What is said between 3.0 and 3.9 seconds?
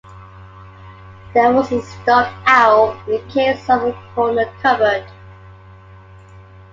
in a case over